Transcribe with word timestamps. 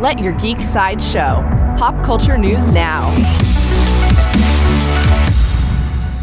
Let 0.00 0.18
your 0.18 0.32
geek 0.32 0.62
side 0.62 1.02
show. 1.02 1.44
Pop 1.76 2.02
culture 2.02 2.38
news 2.38 2.66
now. 2.68 3.10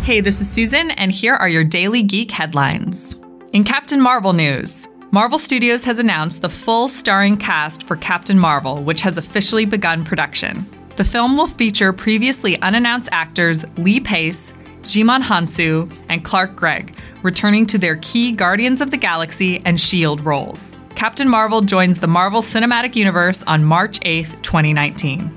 Hey, 0.02 0.20
this 0.20 0.42
is 0.42 0.50
Susan, 0.50 0.90
and 0.90 1.12
here 1.12 1.36
are 1.36 1.48
your 1.48 1.64
daily 1.64 2.02
geek 2.02 2.32
headlines. 2.32 3.20
In 3.54 3.64
Captain 3.64 4.02
Marvel 4.02 4.34
news, 4.34 4.90
Marvel 5.12 5.38
Studios 5.38 5.84
has 5.84 6.00
announced 6.00 6.42
the 6.42 6.50
full 6.50 6.88
starring 6.88 7.38
cast 7.38 7.84
for 7.84 7.96
Captain 7.98 8.40
Marvel, 8.40 8.82
which 8.82 9.02
has 9.02 9.20
officially 9.20 9.66
begun 9.66 10.04
production. 10.04 10.66
The 10.96 11.06
film 11.06 11.38
will 11.38 11.46
feature 11.46 11.94
previously 11.94 12.60
unannounced 12.64 13.10
actors 13.12 13.64
Lee 13.78 14.00
Pace, 14.00 14.56
Djimon 14.82 15.22
Hounsou, 15.22 15.96
and 16.10 16.26
Clark 16.26 16.56
Gregg, 16.56 16.98
returning 17.22 17.68
to 17.68 17.78
their 17.78 17.98
key 17.98 18.32
Guardians 18.32 18.82
of 18.82 18.90
the 18.90 18.98
Galaxy 18.98 19.58
and 19.58 19.76
S.H.I.E.L.D. 19.76 20.24
roles. 20.24 20.74
Captain 20.98 21.30
Marvel 21.30 21.62
joins 21.62 22.00
the 22.00 22.08
Marvel 22.08 22.42
Cinematic 22.42 22.96
Universe 22.96 23.44
on 23.44 23.64
March 23.64 24.00
8, 24.02 24.42
2019. 24.42 25.32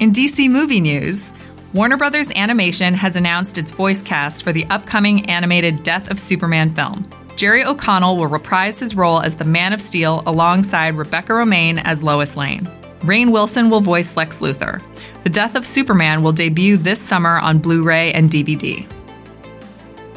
In 0.00 0.10
DC 0.10 0.50
movie 0.50 0.80
news, 0.80 1.34
Warner 1.74 1.98
Brothers 1.98 2.30
Animation 2.34 2.94
has 2.94 3.14
announced 3.14 3.58
its 3.58 3.72
voice 3.72 4.00
cast 4.00 4.42
for 4.42 4.50
the 4.50 4.64
upcoming 4.70 5.28
animated 5.28 5.82
Death 5.82 6.10
of 6.10 6.18
Superman 6.18 6.74
film. 6.74 7.06
Jerry 7.36 7.62
O'Connell 7.62 8.16
will 8.16 8.26
reprise 8.26 8.80
his 8.80 8.96
role 8.96 9.20
as 9.20 9.36
the 9.36 9.44
Man 9.44 9.74
of 9.74 9.82
Steel 9.82 10.22
alongside 10.24 10.96
Rebecca 10.96 11.34
Romijn 11.34 11.82
as 11.84 12.02
Lois 12.02 12.34
Lane. 12.34 12.64
Rainn 13.00 13.32
Wilson 13.32 13.68
will 13.68 13.82
voice 13.82 14.16
Lex 14.16 14.38
Luthor. 14.38 14.82
The 15.24 15.30
Death 15.30 15.56
of 15.56 15.66
Superman 15.66 16.22
will 16.22 16.32
debut 16.32 16.78
this 16.78 17.02
summer 17.02 17.38
on 17.38 17.58
Blu 17.58 17.82
ray 17.82 18.14
and 18.14 18.30
DVD. 18.30 18.90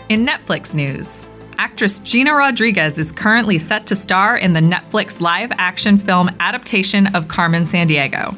In 0.08 0.26
Netflix 0.26 0.74
news, 0.74 1.28
actress 1.58 2.00
Gina 2.00 2.34
Rodriguez 2.34 3.00
is 3.00 3.12
currently 3.12 3.58
set 3.58 3.88
to 3.88 3.96
star 3.96 4.38
in 4.38 4.54
the 4.54 4.60
Netflix 4.60 5.22
live 5.22 5.52
action 5.54 5.98
film 5.98 6.30
adaptation 6.40 7.08
of 7.16 7.28
Carmen 7.28 7.64
Sandiego. 7.64 8.38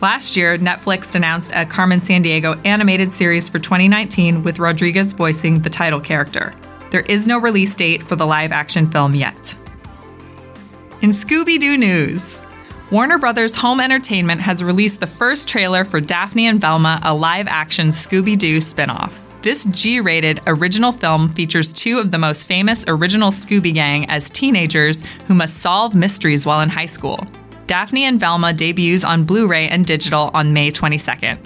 Last 0.00 0.36
year, 0.36 0.56
Netflix 0.56 1.14
announced 1.14 1.52
a 1.54 1.64
Carmen 1.64 2.00
Sandiego 2.00 2.60
animated 2.66 3.12
series 3.12 3.48
for 3.48 3.58
2019 3.58 4.42
with 4.42 4.58
Rodriguez 4.58 5.12
voicing 5.12 5.60
the 5.60 5.70
title 5.70 6.00
character. 6.00 6.54
There 6.90 7.00
is 7.00 7.26
no 7.26 7.38
release 7.38 7.74
date 7.74 8.02
for 8.02 8.16
the 8.16 8.26
live 8.26 8.52
action 8.52 8.86
film 8.86 9.14
yet. 9.14 9.54
In 11.02 11.10
Scooby 11.10 11.58
Doo 11.58 11.76
news, 11.76 12.40
Warner 12.90 13.18
Brothers 13.18 13.56
Home 13.56 13.80
Entertainment 13.80 14.40
has 14.42 14.62
released 14.62 15.00
the 15.00 15.06
first 15.06 15.48
trailer 15.48 15.84
for 15.84 16.00
Daphne 16.00 16.46
and 16.46 16.60
Velma, 16.60 17.00
a 17.02 17.12
live 17.12 17.48
action 17.48 17.88
Scooby 17.88 18.38
Doo 18.38 18.58
spinoff. 18.58 19.25
This 19.46 19.64
G 19.66 20.00
rated 20.00 20.40
original 20.48 20.90
film 20.90 21.32
features 21.32 21.72
two 21.72 22.00
of 22.00 22.10
the 22.10 22.18
most 22.18 22.48
famous 22.48 22.84
original 22.88 23.30
Scooby 23.30 23.72
Gang 23.72 24.10
as 24.10 24.28
teenagers 24.28 25.04
who 25.28 25.34
must 25.34 25.58
solve 25.58 25.94
mysteries 25.94 26.44
while 26.44 26.62
in 26.62 26.68
high 26.68 26.86
school. 26.86 27.24
Daphne 27.68 28.06
and 28.06 28.18
Velma 28.18 28.52
debuts 28.52 29.04
on 29.04 29.22
Blu 29.22 29.46
ray 29.46 29.68
and 29.68 29.86
digital 29.86 30.32
on 30.34 30.52
May 30.52 30.72
22nd. 30.72 31.38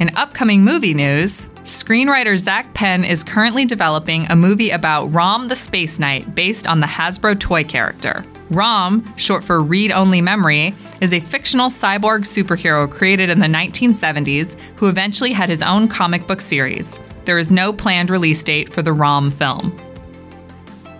In 0.00 0.16
upcoming 0.16 0.64
movie 0.64 0.94
news, 0.94 1.50
screenwriter 1.64 2.36
Zak 2.36 2.74
Penn 2.74 3.04
is 3.04 3.22
currently 3.22 3.64
developing 3.64 4.26
a 4.30 4.36
movie 4.36 4.70
about 4.70 5.06
Rom 5.06 5.48
the 5.48 5.56
Space 5.56 5.98
Knight 5.98 6.34
based 6.34 6.66
on 6.66 6.80
the 6.80 6.86
Hasbro 6.86 7.38
toy 7.38 7.62
character. 7.62 8.24
Rom, 8.50 9.16
short 9.16 9.44
for 9.44 9.60
Read 9.60 9.92
Only 9.92 10.20
Memory, 10.20 10.74
is 11.00 11.12
a 11.12 11.20
fictional 11.20 11.68
cyborg 11.68 12.22
superhero 12.22 12.90
created 12.90 13.30
in 13.30 13.38
the 13.38 13.46
1970s 13.46 14.58
who 14.76 14.88
eventually 14.88 15.32
had 15.32 15.48
his 15.48 15.62
own 15.62 15.86
comic 15.88 16.26
book 16.26 16.40
series. 16.40 16.98
There 17.24 17.38
is 17.38 17.52
no 17.52 17.72
planned 17.72 18.10
release 18.10 18.42
date 18.42 18.72
for 18.72 18.82
the 18.82 18.92
Rom 18.92 19.30
film. 19.30 19.78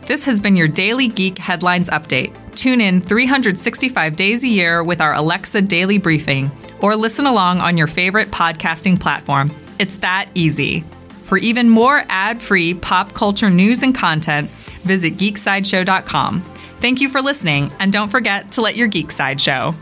This 0.06 0.24
has 0.24 0.40
been 0.40 0.56
your 0.56 0.68
Daily 0.68 1.08
Geek 1.08 1.38
Headlines 1.38 1.90
Update. 1.90 2.36
Tune 2.54 2.80
in 2.80 3.00
365 3.00 4.14
days 4.14 4.44
a 4.44 4.48
year 4.48 4.82
with 4.84 5.00
our 5.00 5.14
Alexa 5.14 5.62
Daily 5.62 5.98
Briefing, 5.98 6.50
or 6.82 6.96
listen 6.96 7.26
along 7.26 7.60
on 7.60 7.78
your 7.78 7.86
favorite 7.86 8.30
podcasting 8.30 9.00
platform. 9.00 9.50
It's 9.78 9.96
that 9.98 10.28
easy. 10.34 10.80
For 11.24 11.38
even 11.38 11.70
more 11.70 12.04
ad 12.08 12.42
free 12.42 12.74
pop 12.74 13.14
culture 13.14 13.48
news 13.48 13.82
and 13.82 13.94
content, 13.94 14.50
visit 14.82 15.16
geeksideshow.com. 15.16 16.42
Thank 16.80 17.00
you 17.00 17.08
for 17.08 17.22
listening, 17.22 17.70
and 17.78 17.92
don't 17.92 18.10
forget 18.10 18.52
to 18.52 18.60
let 18.60 18.76
your 18.76 18.88
geek 18.88 19.12
side 19.12 19.40
show. 19.40 19.74